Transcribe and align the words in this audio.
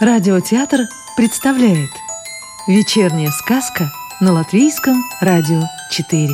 Радиотеатр 0.00 0.86
представляет 1.16 1.90
Вечерняя 2.68 3.32
сказка 3.32 3.90
на 4.20 4.32
Латвийском 4.32 5.02
радио 5.20 5.62
4 5.90 6.28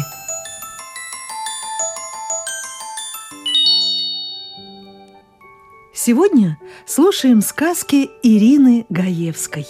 Сегодня 5.95 6.58
слушаем 6.85 7.40
сказки 7.40 8.10
Ирины 8.22 8.85
Гаевской. 8.90 9.67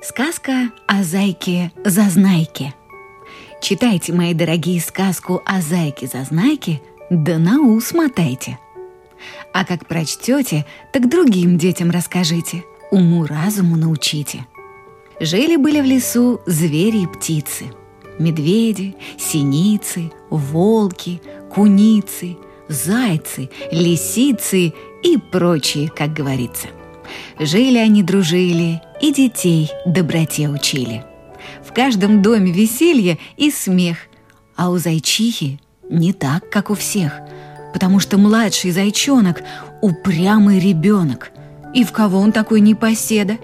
Сказка 0.00 0.70
о 0.86 1.02
зайке-зазнайке 1.02 2.72
Читайте, 3.60 4.12
мои 4.12 4.32
дорогие, 4.32 4.80
сказку 4.80 5.42
о 5.44 5.60
зайке-зазнайке, 5.60 6.80
да 7.10 7.38
на 7.38 7.60
ус 7.60 7.92
мотайте– 7.92 8.60
а 9.52 9.64
как 9.64 9.86
прочтете, 9.86 10.66
так 10.92 11.08
другим 11.08 11.58
детям 11.58 11.90
расскажите, 11.90 12.64
уму-разуму 12.90 13.76
научите. 13.76 14.46
Жили-были 15.20 15.80
в 15.80 15.84
лесу 15.84 16.40
звери 16.46 17.02
и 17.02 17.06
птицы. 17.06 17.66
Медведи, 18.18 18.94
синицы, 19.18 20.10
волки, 20.30 21.22
куницы, 21.50 22.36
зайцы, 22.68 23.50
лисицы 23.70 24.72
и 25.02 25.16
прочие, 25.16 25.88
как 25.88 26.12
говорится. 26.12 26.68
Жили 27.38 27.78
они, 27.78 28.02
дружили, 28.02 28.80
и 29.00 29.12
детей 29.12 29.70
доброте 29.86 30.48
учили. 30.48 31.04
В 31.64 31.72
каждом 31.72 32.22
доме 32.22 32.52
веселье 32.52 33.18
и 33.36 33.50
смех, 33.50 33.98
а 34.56 34.70
у 34.70 34.78
зайчихи 34.78 35.60
не 35.88 36.12
так, 36.12 36.48
как 36.50 36.70
у 36.70 36.74
всех– 36.74 37.20
потому 37.72 38.00
что 38.00 38.18
младший 38.18 38.70
зайчонок– 38.70 39.42
упрямый 39.80 40.58
ребенок. 40.58 41.30
И 41.74 41.84
в 41.84 41.92
кого 41.92 42.18
он 42.18 42.32
такой 42.32 42.60
непоседа? 42.60 43.38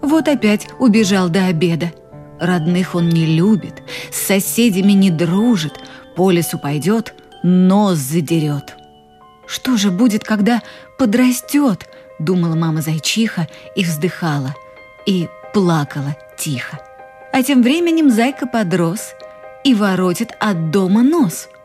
Вот 0.00 0.28
опять 0.28 0.68
убежал 0.78 1.28
до 1.28 1.46
обеда. 1.46 1.92
Родных 2.40 2.94
он 2.94 3.08
не 3.08 3.26
любит, 3.26 3.82
с 4.10 4.16
соседями 4.16 4.92
не 4.92 5.10
дружит, 5.10 5.74
по 6.16 6.30
лесу 6.30 6.58
пойдет, 6.58 7.14
нос 7.42 7.98
задерет. 7.98 8.74
Что 9.46 9.76
же 9.76 9.90
будет, 9.90 10.24
когда 10.24 10.62
подрастет? 10.98 11.86
Думала 12.18 12.54
мама 12.54 12.82
зайчиха 12.82 13.48
и 13.76 13.84
вздыхала, 13.84 14.54
и 15.06 15.28
плакала 15.52 16.16
тихо. 16.36 16.80
А 17.32 17.42
тем 17.42 17.62
временем 17.62 18.10
зайка 18.10 18.46
подрос 18.46 19.12
и 19.64 19.74
воротит 19.74 20.32
от 20.40 20.70
дома 20.70 21.02
нос– 21.02 21.48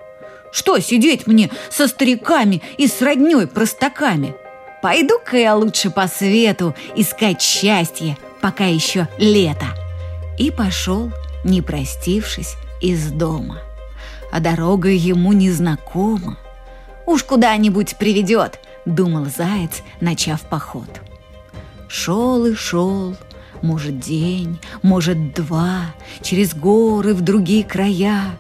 что 0.52 0.80
сидеть 0.80 1.28
мне 1.28 1.50
со 1.70 1.88
стариками 1.88 2.62
и 2.78 2.88
с 2.88 3.02
роднёй 3.02 3.48
простаками? 3.48 4.36
Пойду-ка 4.82 5.38
я 5.38 5.56
лучше 5.56 5.90
по 5.90 6.08
свету 6.08 6.76
искать 6.96 7.42
счастье, 7.42 8.18
пока 8.42 8.66
еще 8.66 9.08
лето. 9.18 9.68
И 10.38 10.52
пошел, 10.52 11.12
не 11.44 11.62
простившись, 11.62 12.56
из 12.82 13.12
дома. 13.12 13.60
А 14.32 14.40
дорога 14.40 14.90
ему 14.90 15.34
незнакома. 15.34 16.38
Уж 17.06 17.24
куда-нибудь 17.24 17.98
приведет, 17.98 18.60
думал 18.86 19.26
заяц, 19.26 19.82
начав 20.02 20.42
поход. 20.42 20.90
Шел 21.88 22.46
и 22.46 22.54
шел, 22.54 23.16
может 23.62 24.00
день, 24.00 24.60
может 24.84 25.34
два, 25.34 25.94
через 26.22 26.54
горы 26.54 27.14
в 27.14 27.22
другие 27.22 27.64
края, 27.64 28.38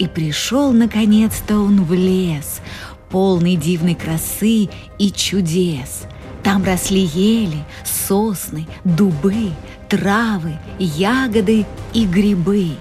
и 0.00 0.08
пришел 0.08 0.72
наконец-то 0.72 1.58
он 1.58 1.84
в 1.84 1.92
лес, 1.92 2.62
полный 3.10 3.56
дивной 3.56 3.94
красы 3.94 4.70
и 4.98 5.12
чудес. 5.12 6.04
Там 6.42 6.64
росли 6.64 7.02
ели, 7.02 7.62
сосны, 7.84 8.66
дубы, 8.84 9.50
травы, 9.90 10.56
ягоды 10.78 11.66
и 11.92 12.06
грибы. 12.06 12.76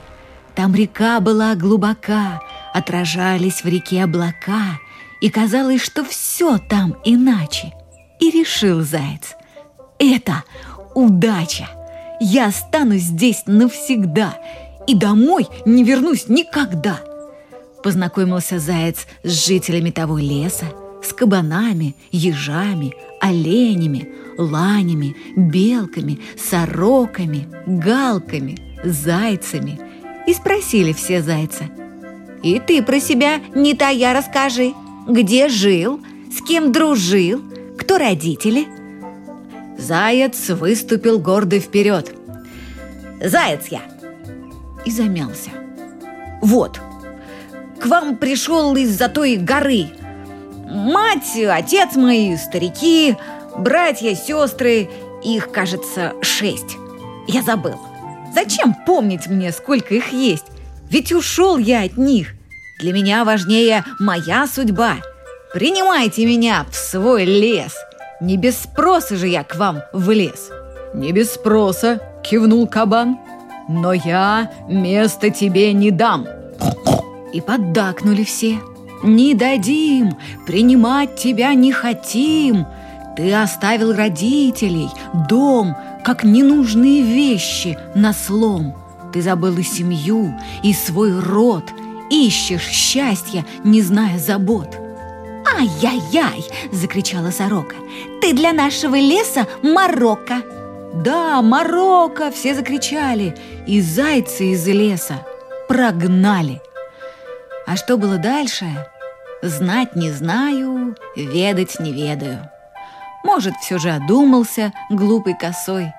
Там 0.56 0.74
река 0.74 1.20
была 1.20 1.56
глубока, 1.56 2.42
отражались 2.74 3.66
в 3.66 3.68
реке 3.68 4.06
облака, 4.06 4.80
и 5.20 5.30
казалось, 5.30 5.82
что 5.82 6.06
все 6.06 6.58
там 6.58 6.96
иначе. 7.04 7.74
И 8.22 8.32
решил 8.32 8.82
заяц, 8.82 9.36
это 9.98 10.46
удача, 10.96 11.68
я 12.22 12.48
останусь 12.48 13.02
здесь 13.02 13.44
навсегда 13.46 14.36
и 14.88 14.96
домой 14.96 15.50
не 15.66 15.84
вернусь 15.84 16.30
никогда. 16.30 17.02
Познакомился 17.84 18.60
заяц 18.60 19.08
с 19.24 19.48
жителями 19.48 19.90
того 19.90 20.18
леса, 20.18 20.66
с 21.02 21.14
кабанами, 21.14 21.96
ежами, 22.12 22.94
оленями, 23.22 24.10
ланями, 24.38 25.16
белками, 25.36 26.20
сороками, 26.38 27.48
галками, 27.66 28.58
зайцами. 28.84 29.80
И 30.28 30.34
спросили 30.34 30.94
все 30.94 31.22
зайца. 31.22 31.66
«И 32.44 32.60
ты 32.60 32.84
про 32.84 33.00
себя 33.00 33.40
не 33.56 33.74
тая 33.74 34.14
расскажи. 34.14 34.74
Где 35.08 35.50
жил? 35.50 36.00
С 36.32 36.42
кем 36.42 36.72
дружил? 36.72 37.42
Кто 37.78 37.98
родители?» 37.98 38.68
Заяц 39.78 40.50
выступил 40.50 41.20
гордо 41.20 41.60
вперед. 41.60 42.14
«Заяц 43.24 43.68
я!» 43.68 43.82
И 44.86 44.92
замялся. 44.92 45.52
«Вот!» 46.42 46.80
К 47.80 47.86
вам 47.86 48.18
пришел 48.18 48.76
из-за 48.76 49.08
той 49.08 49.38
горы. 49.38 49.88
Мать, 50.70 51.38
отец 51.50 51.96
мои, 51.96 52.36
старики, 52.38 53.16
братья, 53.58 54.14
сестры, 54.16 54.90
их, 55.24 55.52
кажется, 55.52 56.14
шесть. 56.22 56.78
Я 57.28 57.42
забыл. 57.42 57.80
Зачем 58.34 58.76
помнить 58.86 59.28
мне, 59.28 59.52
сколько 59.52 59.96
их 59.96 60.12
есть? 60.14 60.46
Ведь 60.90 61.12
ушел 61.12 61.58
я 61.58 61.84
от 61.84 61.98
них. 61.98 62.34
Для 62.80 62.94
меня 62.94 63.24
важнее 63.26 63.84
моя 64.00 64.48
судьба. 64.48 64.98
Принимайте 65.54 66.26
меня 66.26 66.66
в 66.70 66.76
свой 66.76 67.26
лес. 67.26 67.76
Не 68.22 68.38
без 68.38 68.60
спроса 68.60 69.16
же 69.16 69.28
я 69.28 69.44
к 69.44 69.56
вам 69.56 69.82
влез. 69.94 70.50
Не 70.94 71.12
без 71.12 71.34
спроса, 71.34 72.02
кивнул 72.24 72.68
кабан. 72.68 73.18
Но 73.68 73.94
я 73.94 74.52
место 74.68 75.30
тебе 75.30 75.74
не 75.74 75.92
дам. 75.92 76.28
И 77.34 77.42
поддакнули 77.42 78.24
все. 78.24 78.60
«Не 79.04 79.34
дадим! 79.34 80.18
Принимать 80.46 81.16
тебя 81.16 81.54
не 81.54 81.72
хотим! 81.72 82.66
Ты 83.16 83.34
оставил 83.34 83.94
родителей, 83.94 84.90
дом, 85.30 85.76
как 86.04 86.24
ненужные 86.24 87.02
вещи 87.02 87.78
на 87.96 88.14
слом. 88.14 88.76
Ты 89.14 89.22
забыл 89.22 89.58
и 89.58 89.64
семью, 89.64 90.34
и 90.64 90.74
свой 90.74 91.18
род, 91.18 91.64
ищешь 92.10 92.68
счастья, 92.68 93.46
не 93.64 93.82
зная 93.82 94.18
забот». 94.18 94.76
«Ай-яй-яй!»– 95.58 96.46
закричала 96.72 97.32
сорока. 97.32 97.76
«Ты 98.22 98.34
для 98.34 98.54
нашего 98.54 98.96
леса 98.96 99.48
Марокко!» 99.64 100.42
«Да, 100.94 101.42
Марокко!»– 101.42 102.32
все 102.36 102.54
закричали, 102.54 103.36
и 103.68 103.80
зайцы 103.82 104.52
из 104.52 104.68
леса 104.68 105.26
прогнали– 105.68 106.62
а 107.70 107.76
что 107.76 107.98
было 107.98 108.18
дальше? 108.18 108.66
Знать 109.44 109.96
не 109.96 110.10
знаю, 110.10 110.96
ведать 111.16 111.80
не 111.80 111.94
ведаю. 111.94 112.50
Может, 113.24 113.54
все 113.62 113.78
же 113.78 113.92
одумался 113.92 114.74
глупый 114.90 115.38
косой, 115.38 115.94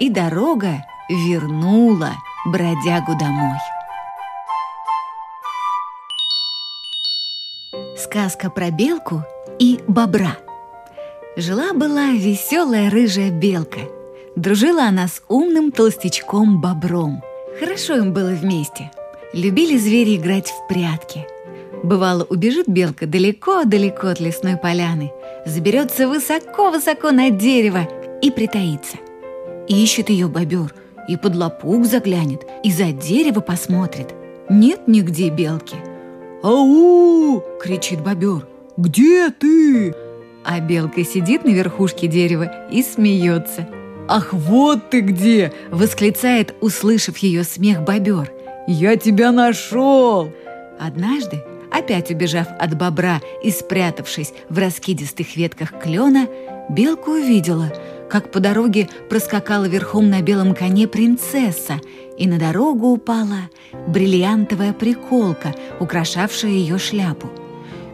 и 0.00 0.10
дорога 0.10 0.84
вернула 1.08 2.10
бродягу 2.44 3.16
домой. 3.16 3.58
Сказка 7.96 8.50
про 8.50 8.72
белку 8.72 9.22
и 9.60 9.78
бобра. 9.86 10.36
Жила-была 11.36 12.10
веселая 12.14 12.90
рыжая 12.90 13.30
белка. 13.30 13.80
Дружила 14.34 14.86
она 14.86 15.06
с 15.06 15.22
умным 15.28 15.70
толстячком 15.70 16.60
бобром. 16.60 17.22
Хорошо 17.60 17.94
им 17.94 18.12
было 18.12 18.30
вместе– 18.30 18.90
Любили 19.36 19.76
звери 19.76 20.16
играть 20.16 20.48
в 20.48 20.66
прятки. 20.66 21.26
Бывало, 21.82 22.24
убежит 22.24 22.68
белка 22.68 23.06
далеко-далеко 23.06 24.06
от 24.06 24.18
лесной 24.18 24.56
поляны, 24.56 25.12
заберется 25.44 26.08
высоко-высоко 26.08 27.10
на 27.10 27.28
дерево 27.28 27.86
и 28.22 28.30
притаится. 28.30 28.96
Ищет 29.68 30.08
ее 30.08 30.28
бобер, 30.28 30.74
и 31.06 31.18
под 31.18 31.36
лопух 31.36 31.84
заглянет, 31.84 32.46
и 32.64 32.72
за 32.72 32.92
дерево 32.92 33.40
посмотрит. 33.40 34.14
Нет 34.48 34.88
нигде 34.88 35.28
белки. 35.28 35.76
«Ау!»— 36.42 37.42
кричит 37.60 38.00
бобер. 38.00 38.48
«Где 38.78 39.28
ты?» 39.28 39.94
А 40.46 40.60
белка 40.60 41.04
сидит 41.04 41.44
на 41.44 41.50
верхушке 41.50 42.06
дерева 42.06 42.50
и 42.70 42.82
смеется. 42.82 43.68
«Ах, 44.08 44.32
вот 44.32 44.88
ты 44.88 45.00
где!»— 45.00 45.52
восклицает, 45.70 46.54
услышав 46.62 47.18
ее 47.18 47.44
смех 47.44 47.82
бобер. 47.82 48.32
«Я 48.66 48.96
тебя 48.96 49.30
нашел!» 49.32 50.32
Однажды, 50.78 51.42
опять 51.70 52.10
убежав 52.10 52.48
от 52.58 52.76
бобра 52.76 53.20
и 53.42 53.50
спрятавшись 53.50 54.32
в 54.48 54.58
раскидистых 54.58 55.36
ветках 55.36 55.72
клена, 55.80 56.26
Белка 56.68 57.10
увидела, 57.10 57.72
как 58.10 58.32
по 58.32 58.40
дороге 58.40 58.88
проскакала 59.08 59.66
верхом 59.66 60.10
на 60.10 60.20
белом 60.20 60.54
коне 60.54 60.88
принцесса, 60.88 61.80
и 62.18 62.26
на 62.26 62.38
дорогу 62.38 62.88
упала 62.88 63.50
бриллиантовая 63.86 64.72
приколка, 64.72 65.54
украшавшая 65.78 66.50
ее 66.50 66.78
шляпу. 66.78 67.30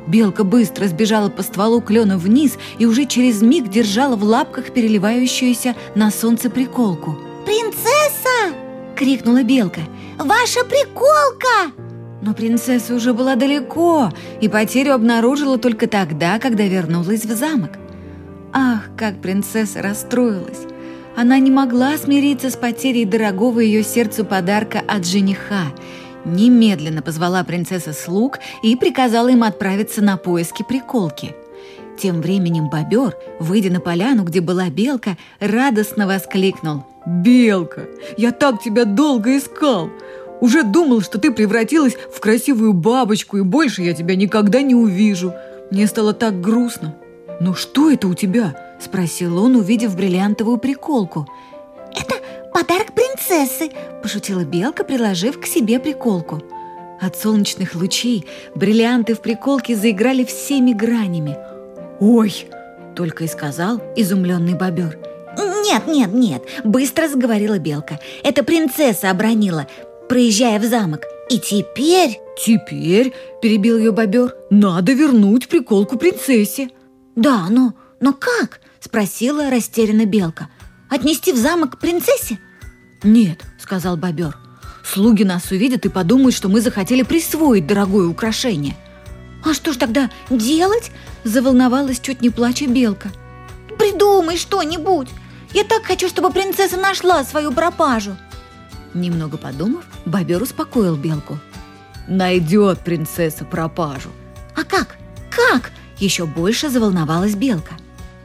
Белка 0.06 0.42
быстро 0.42 0.86
сбежала 0.86 1.28
по 1.28 1.42
стволу 1.42 1.80
клена 1.80 2.19
вниз 2.19 2.58
и 2.78 2.86
уже 2.86 3.04
через 3.04 3.42
миг 3.42 3.69
держала 3.69 4.16
в 4.16 4.24
лапках 4.24 4.72
переливающуюся 4.72 5.76
на 5.94 6.10
солнце 6.10 6.50
приколку. 6.50 7.16
«Принцесса!»— 7.44 7.88
крикнула 9.02 9.43
Белка. 9.43 9.81
«Ваша 10.16 10.64
приколка!» 10.64 11.72
Но 12.22 12.34
принцесса 12.34 12.94
уже 12.94 13.12
была 13.12 13.34
далеко 13.34 14.12
и 14.40 14.49
потерю 14.49 14.94
обнаружила 14.94 15.58
только 15.58 15.88
тогда, 15.88 16.38
когда 16.38 16.62
вернулась 16.62 17.25
в 17.25 17.34
замок. 17.34 17.70
Ах, 18.52 18.90
как 18.96 19.20
принцесса 19.20 19.82
расстроилась! 19.82 20.60
Она 21.16 21.40
не 21.40 21.50
могла 21.50 21.99
смириться 21.99 22.49
с 22.49 22.56
потерей 22.56 23.04
дорогого 23.04 23.58
ее 23.58 23.82
сердцу 23.82 24.25
подарка 24.25 24.81
от 24.87 25.05
жениха. 25.05 25.64
Немедленно 26.25 27.02
позвала 27.02 27.43
принцесса 27.43 27.93
слуг 27.93 28.38
и 28.62 28.76
приказала 28.76 29.28
им 29.28 29.43
отправиться 29.43 30.00
на 30.00 30.16
поиски 30.16 30.64
приколки. 30.66 31.34
Тем 31.99 32.21
временем 32.21 32.69
бобер, 32.69 33.17
выйдя 33.39 33.71
на 33.71 33.81
поляну, 33.81 34.25
где 34.25 34.41
была 34.41 34.71
белка, 34.71 35.17
радостно 35.41 36.06
воскликнул. 36.06 36.85
«Белка, 37.05 37.83
я 38.17 38.33
так 38.33 38.62
тебя 38.62 38.85
долго 38.85 39.37
искал! 39.37 39.91
Уже 40.41 40.62
думал, 40.65 41.03
что 41.03 41.19
ты 41.19 41.31
превратилась 41.31 41.97
в 42.12 42.21
красивую 42.21 42.73
бабочку, 42.73 43.39
и 43.39 43.43
больше 43.43 43.83
я 43.83 43.94
тебя 43.94 44.17
никогда 44.17 44.62
не 44.62 44.75
увижу. 44.75 45.35
Мне 45.71 45.87
стало 45.87 46.12
так 46.12 46.41
грустно. 46.41 46.97
Но 47.41 47.55
что 47.55 47.91
это 47.91 48.09
у 48.09 48.15
тебя?»– 48.15 48.56
спросил 48.81 49.43
он, 49.43 49.56
увидев 49.56 49.97
бриллиантовую 49.97 50.59
приколку. 50.59 51.29
«Это 51.94 52.17
подарок 52.53 52.94
принцессы!»– 52.94 53.71
пошутила 54.03 54.44
белка, 54.44 54.85
приложив 54.85 55.41
к 55.41 55.47
себе 55.47 55.79
приколку. 55.79 56.43
От 57.00 57.17
солнечных 57.17 57.75
лучей 57.75 58.27
бриллианты 58.55 59.15
в 59.15 59.21
приколке 59.21 59.75
заиграли 59.75 60.25
всеми 60.25 60.73
гранями. 60.73 61.37
«Ой!»– 62.00 62.47
только 62.97 63.25
и 63.25 63.29
сказал 63.29 63.83
изумленный 63.97 64.55
бобер. 64.55 64.99
«Нет, 65.65 65.87
нет, 65.87 66.12
нет!»– 66.12 66.43
быстро 66.65 67.09
заговорила 67.09 67.59
белка. 67.59 67.99
«Это 68.23 68.43
принцесса 68.43 69.11
обронила 69.11 69.67
проезжая 70.12 70.61
в 70.61 70.65
замок. 70.65 71.05
И 71.31 71.39
теперь... 71.39 72.21
Теперь, 72.37 73.15
перебил 73.41 73.79
ее 73.79 73.93
бобер, 73.93 74.35
надо 74.50 74.93
вернуть 74.93 75.49
приколку 75.49 75.97
принцессе. 75.97 76.69
Да, 77.17 77.47
но, 77.49 77.73
но 78.00 78.12
как? 78.12 78.61
Спросила 78.79 79.49
растерянно 79.49 80.05
белка. 80.05 80.49
Отнести 80.91 81.33
в 81.33 81.37
замок 81.37 81.79
принцессе? 81.79 82.39
Нет, 83.03 83.41
сказал 83.59 83.97
бобер. 83.97 84.37
Слуги 84.85 85.23
нас 85.25 85.50
увидят 85.50 85.87
и 85.87 85.89
подумают, 85.89 86.35
что 86.35 86.50
мы 86.50 86.61
захотели 86.61 87.03
присвоить 87.03 87.67
дорогое 87.67 88.06
украшение. 88.06 88.77
А 89.44 89.55
что 89.55 89.73
ж 89.73 89.77
тогда 89.77 90.11
делать? 90.31 90.91
Заволновалась 91.25 92.00
чуть 92.00 92.23
не 92.23 92.31
плача 92.31 92.67
белка. 92.67 93.11
Придумай 93.79 94.37
что-нибудь. 94.37 95.09
Я 95.53 95.65
так 95.65 95.85
хочу, 95.85 96.09
чтобы 96.09 96.31
принцесса 96.31 96.77
нашла 96.77 97.25
свою 97.25 97.53
пропажу. 97.53 98.17
Немного 98.94 99.39
подумав, 99.39 99.85
бобер 100.05 100.43
успокоил 100.43 100.97
белку. 100.97 101.39
«Найдет 102.09 102.81
принцесса 102.81 103.44
пропажу». 103.44 104.11
«А 104.56 104.65
как? 104.65 104.97
Как?» 105.31 105.71
Еще 105.99 106.27
больше 106.27 106.69
заволновалась 106.69 107.35
белка. 107.35 107.75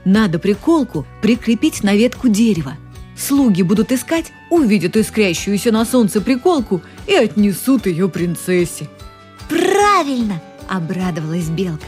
«Надо 0.03 0.39
приколку 0.39 1.05
прикрепить 1.21 1.83
на 1.83 1.95
ветку 1.95 2.27
дерева. 2.27 2.73
Слуги 3.15 3.61
будут 3.61 3.91
искать, 3.91 4.31
увидят 4.49 4.97
искрящуюся 4.97 5.71
на 5.71 5.85
солнце 5.85 6.21
приколку 6.21 6.81
и 7.05 7.13
отнесут 7.13 7.85
ее 7.85 8.09
принцессе». 8.09 8.89
«Правильно!»– 9.47 10.41
обрадовалась 10.69 11.49
белка. 11.49 11.87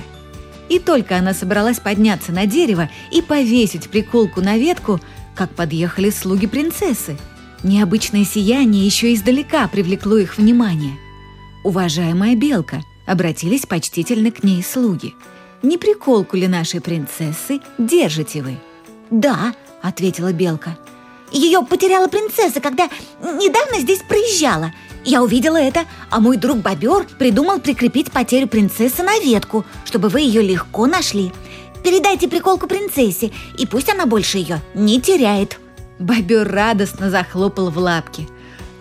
И 0.70 0.80
только 0.80 1.18
она 1.18 1.34
собралась 1.34 1.80
подняться 1.80 2.31
на 2.31 2.46
дерево 2.46 2.90
и 3.12 3.22
повесить 3.22 3.90
приколку 3.90 4.42
на 4.42 4.58
ветку, 4.58 5.00
как 5.36 5.50
подъехали 5.52 6.10
слуги 6.10 6.48
принцессы– 6.48 7.18
Необычное 7.64 8.24
сияние 8.24 8.86
еще 8.86 9.14
издалека 9.14 9.68
привлекло 9.68 10.18
их 10.18 10.38
внимание. 10.38 10.98
«Уважаемая 11.64 12.36
белка»,— 12.36 12.84
обратились 13.06 13.66
почтительно 13.66 14.31
к 14.31 14.44
ней 14.44 14.64
слуги. 14.64 15.14
«Не 15.62 15.78
приколку 15.78 16.38
ли 16.38 16.48
нашей 16.48 16.80
принцессы 16.80 17.60
держите 17.78 18.42
вы?» 18.42 18.58
«Да»,— 19.10 19.54
ответила 19.81 20.31
белка. 20.31 20.78
«Ее 21.34 21.62
потеряла 21.64 22.08
принцесса, 22.08 22.62
когда 22.62 22.90
недавно 23.22 23.81
здесь 23.81 24.00
проезжала. 24.08 24.74
Я 25.09 25.23
увидела 25.23 25.57
это, 25.57 25.85
а 26.11 26.19
мой 26.19 26.38
друг 26.38 26.59
Бобер 26.59 27.03
придумал 27.17 27.59
прикрепить 27.59 28.11
потерю 28.11 28.47
принцессы 28.47 29.01
на 29.01 29.17
ветку, 29.17 29.65
чтобы 29.83 30.07
вы 30.07 30.21
ее 30.21 30.44
легко 30.44 30.85
нашли. 30.85 31.33
Передайте 31.83 32.27
приколку 32.27 32.67
принцессе, 32.67 33.31
и 33.57 33.65
пусть 33.65 33.89
она 33.89 34.06
больше 34.06 34.38
ее 34.38 34.61
не 34.75 35.01
теряет». 35.01 35.57
Бобер 35.97 36.47
радостно 36.47 37.09
захлопал 37.09 37.71
в 37.71 37.79
лапки. 37.79 38.29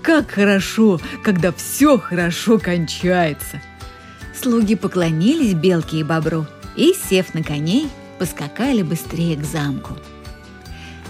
«Как 0.02 0.32
хорошо, 0.32 1.00
когда 1.24 1.50
все 1.50 1.98
хорошо 1.98 2.58
кончается!» 2.58 3.62
Слуги 4.38 4.74
поклонились 4.74 5.54
белке 5.54 6.00
и 6.00 6.02
бобру 6.02 6.46
и, 6.76 6.92
сев 6.92 7.32
на 7.32 7.42
коней, 7.42 7.88
поскакали 8.18 8.82
быстрее 8.82 9.34
к 9.36 9.44
замку. 9.44 9.94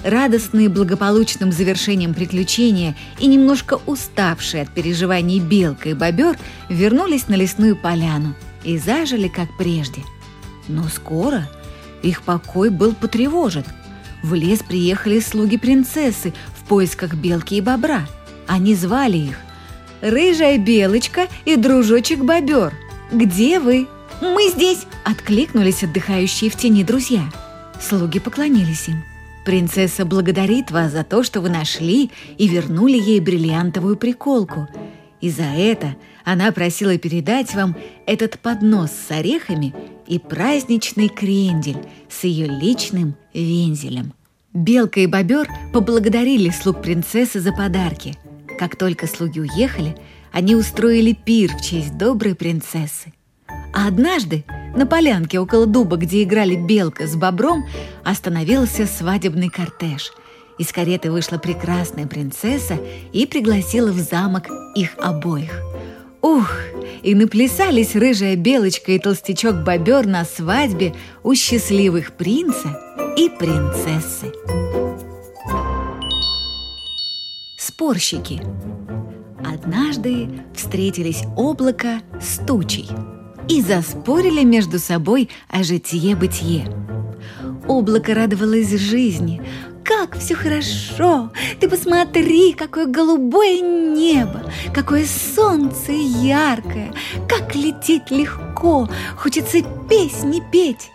Радостные 0.04 0.68
благополучным 0.68 1.50
завершением 1.52 2.14
приключения 2.14 2.96
и 3.18 3.26
немножко 3.26 3.80
уставшие 3.86 4.62
от 4.62 4.70
переживаний 4.70 5.40
белка 5.40 5.88
и 5.88 5.94
бобер 5.94 6.38
вернулись 6.68 7.28
на 7.28 7.34
лесную 7.34 7.76
поляну 7.76 8.34
и 8.64 8.78
зажили, 8.78 9.28
как 9.28 9.48
прежде. 9.58 10.02
Но 10.68 10.84
скоро 10.88 11.48
их 12.02 12.22
покой 12.22 12.70
был 12.70 12.94
потревожен– 12.94 13.64
в 14.22 14.34
лес 14.34 14.60
приехали 14.62 15.20
слуги 15.20 15.56
принцессы 15.56 16.34
в 16.56 16.66
поисках 16.68 17.14
белки 17.14 17.56
и 17.56 17.60
бобра. 17.60 18.06
Они 18.46 18.74
звали 18.74 19.16
их 19.16 19.36
«Рыжая 20.00 20.58
белочка 20.58 21.28
и 21.44 21.56
дружочек-бобер. 21.56 22.72
Где 23.12 23.60
вы?» 23.60 23.86
«Мы 24.20 24.50
здесь!»– 24.50 24.87
откликнулись 25.04 25.84
отдыхающие 25.84 26.50
в 26.50 26.56
тени 26.56 26.82
друзья. 26.82 27.23
Слуги 27.80 28.18
поклонились 28.18 28.88
им. 28.88 29.04
«Принцесса 29.49 30.05
благодарит 30.05 30.71
вас 30.71 30.93
за 30.93 31.05
то, 31.05 31.23
что 31.23 31.40
вы 31.40 31.49
нашли 31.49 32.11
и 32.37 32.47
вернули 32.47 32.99
ей 32.99 33.19
бриллиантовую 33.19 33.97
приколку. 33.97 34.69
И 35.23 35.31
за 35.31 35.45
это 35.45 35.97
она 36.23 36.52
просила 36.52 36.99
передать 36.99 37.55
вам 37.55 37.75
этот 38.05 38.38
поднос 38.40 38.90
с 38.90 39.11
орехами 39.11 39.75
и 40.07 40.19
праздничный 40.19 41.09
крендель 41.09 41.78
с 42.11 42.25
ее 42.25 42.47
личным 42.47 43.14
вензелем. 43.33 44.12
Белка 44.52 45.00
и 45.00 45.07
бобер 45.07 45.49
поблагодарили 45.73 46.50
слуг 46.50 46.83
принцессы 46.83 47.40
за 47.40 47.55
подарки. 47.55 48.19
Как 48.59 48.76
только 48.76 49.07
слуги 49.07 49.40
уехали, 49.40 49.97
они 50.31 50.57
устроили 50.57 51.14
пир 51.14 51.57
в 51.57 51.62
честь 51.62 51.97
доброй 51.97 52.35
принцессы. 52.35 53.14
А 53.73 53.88
однажды 53.88 54.45
на 54.76 54.87
полянке 54.87 55.38
около 55.40 55.66
дуба, 55.66 55.96
где 55.96 56.22
играли 56.22 56.54
белка 56.54 57.06
с 57.06 57.16
бобром, 57.16 57.64
остановился 58.04 58.87
свадебный 58.87 59.48
кортеж. 59.48 60.12
Из 60.58 60.72
кареты 60.72 61.10
вышла 61.10 61.38
прекрасная 61.38 62.06
принцесса 62.06 62.78
и 63.12 63.26
пригласила 63.26 63.92
в 63.92 63.98
замок 63.98 64.48
их 64.75 64.90
обоих. 64.98 65.62
Ух, 66.20 66.52
и 67.02 67.14
наплясались 67.14 67.94
рыжая 67.94 68.34
белочка 68.34 68.92
и 68.92 68.98
толстячок 68.98 69.62
бобер 69.62 70.06
на 70.06 70.25
свадьбе 70.25 70.94
у 71.22 71.34
счастливых 71.34 72.12
принца 72.12 72.80
и 73.16 73.28
принцессы. 73.28 74.32
Спорщики 77.56 78.42
Однажды 79.44 80.28
встретились 80.54 81.22
облако 81.37 82.00
с 82.20 82.44
тучей 82.44 82.88
и 83.49 83.62
заспорили 83.62 84.45
между 84.45 84.78
собой 84.78 85.31
о 85.49 85.62
житье-бытие. 85.62 86.71
Облако 87.67 88.14
радовалось 88.14 88.71
жизни, 88.71 89.43
как 89.85 90.19
все 90.19 90.35
хорошо! 90.35 91.31
Ты 91.61 91.69
посмотри, 91.69 92.52
какое 92.52 92.87
голубое 92.87 93.61
небо, 93.61 94.43
какое 94.75 95.07
солнце 95.07 95.93
яркое, 95.93 96.93
как 97.26 97.55
лететь 97.55 98.11
легко, 98.11 98.88
хочется 99.17 99.62
песни 99.88 100.43
петь. 100.52 100.90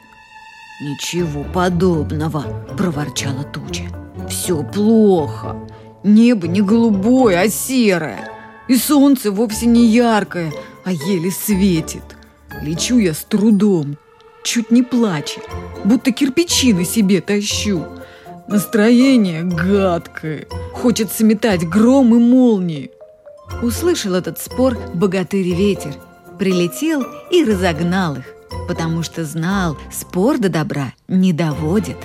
«Ничего 0.82 1.44
подобного!»– 1.44 2.44
проворчала 2.78 3.44
туча. 3.44 3.84
«Все 4.30 4.64
плохо. 4.64 5.56
Небо 6.04 6.48
не 6.48 6.62
голубое, 6.62 7.40
а 7.42 7.50
серое. 7.50 8.30
И 8.68 8.76
солнце 8.76 9.32
вовсе 9.32 9.66
не 9.66 9.88
яркое, 9.88 10.52
а 10.84 10.92
еле 10.92 11.32
светит. 11.32 12.04
Лечу 12.62 12.98
я 12.98 13.14
с 13.14 13.24
трудом. 13.24 13.98
чуть 14.44 14.72
не 14.72 14.84
плача, 14.84 15.42
будто 15.84 16.12
кирпичи 16.12 16.74
на 16.74 16.86
себе 16.86 17.22
тащу. 17.22 17.86
Настроение 18.48 19.44
гадкое, 19.44 20.48
хочется 20.74 21.24
метать 21.24 21.68
гром 21.68 22.14
и 22.14 22.20
молнии. 22.20 22.92
Услышал 23.62 24.16
этот 24.16 24.40
спор 24.40 24.78
богатырь 24.94 25.54
ветер, 25.54 25.94
прилетел 26.38 27.06
и 27.32 27.44
разогнал 27.46 28.18
их, 28.18 28.26
потому 28.68 29.02
что 29.02 29.24
знал, 29.24 29.78
спор 29.92 30.38
до 30.38 30.50
добра 30.50 30.94
не 31.08 31.32
доводит. 31.32 31.98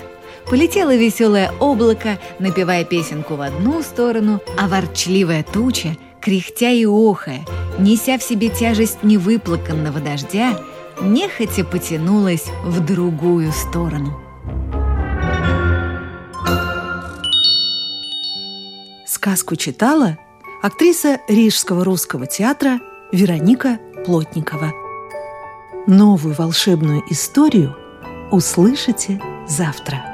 Полетело 0.49 0.95
веселое 0.95 1.51
облако, 1.59 2.17
напевая 2.39 2.83
песенку 2.83 3.35
в 3.35 3.41
одну 3.41 3.83
сторону, 3.83 4.41
а 4.57 4.67
ворчливая 4.67 5.43
туча, 5.43 5.97
кряхтя 6.21 6.71
и 6.71 6.85
охая, 6.85 7.45
неся 7.79 8.17
в 8.17 8.23
себе 8.23 8.49
тяжесть 8.49 9.03
невыплаканного 9.03 9.99
дождя, 9.99 10.59
нехотя 11.01 11.63
потянулась 11.63 12.45
в 12.63 12.85
другую 12.85 13.51
сторону. 13.51 14.19
Сказку 19.05 19.55
читала 19.55 20.17
актриса 20.61 21.19
Рижского 21.27 21.83
русского 21.83 22.27
театра 22.27 22.79
Вероника 23.11 23.79
Плотникова. 24.05 24.71
Новую 25.87 26.35
волшебную 26.35 27.01
историю 27.09 27.75
услышите 28.31 29.19
завтра. 29.47 30.08